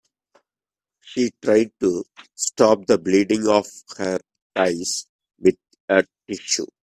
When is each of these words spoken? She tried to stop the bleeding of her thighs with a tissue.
She 1.03 1.29
tried 1.43 1.73
to 1.81 2.03
stop 2.33 2.87
the 2.87 2.97
bleeding 2.97 3.47
of 3.47 3.67
her 3.97 4.17
thighs 4.57 5.05
with 5.39 5.57
a 5.89 6.03
tissue. 6.25 6.65